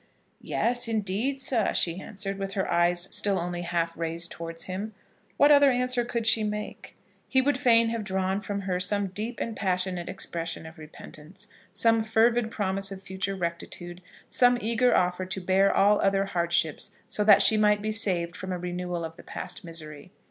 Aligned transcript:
"Yes, 0.41 0.87
indeed, 0.87 1.39
sir," 1.39 1.75
she 1.75 2.01
answered, 2.01 2.39
with 2.39 2.53
her 2.55 2.67
eyes 2.71 3.07
still 3.11 3.37
only 3.37 3.61
half 3.61 3.95
raised 3.95 4.31
towards 4.31 4.63
him. 4.63 4.95
What 5.37 5.51
other 5.51 5.69
answer 5.69 6.03
could 6.03 6.25
she 6.25 6.43
make? 6.43 6.95
He 7.27 7.39
would 7.39 7.55
fain 7.59 7.89
have 7.89 8.03
drawn 8.03 8.41
from 8.41 8.61
her 8.61 8.79
some 8.79 9.09
deep 9.09 9.39
and 9.39 9.55
passionate 9.55 10.09
expression 10.09 10.65
of 10.65 10.79
repentance, 10.79 11.49
some 11.71 12.01
fervid 12.01 12.49
promise 12.49 12.91
of 12.91 12.99
future 12.99 13.35
rectitude, 13.35 14.01
some 14.27 14.57
eager 14.59 14.97
offer 14.97 15.27
to 15.27 15.39
bear 15.39 15.71
all 15.71 16.01
other 16.01 16.25
hardships, 16.25 16.89
so 17.07 17.23
that 17.23 17.43
she 17.43 17.55
might 17.55 17.83
be 17.83 17.91
saved 17.91 18.35
from 18.35 18.51
a 18.51 18.57
renewal 18.57 19.05
of 19.05 19.17
the 19.17 19.23
past 19.23 19.63
misery. 19.63 20.11